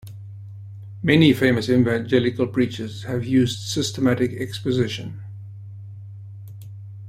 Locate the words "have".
3.03-3.23